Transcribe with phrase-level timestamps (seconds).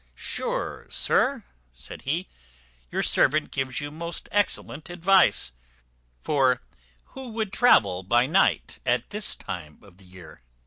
[0.15, 1.43] "Sure, sir,"
[1.73, 2.27] said he,
[2.89, 5.51] "your servant gives you most excellent advice;
[6.19, 6.63] for
[7.13, 10.41] who would travel by night at this time of the year?"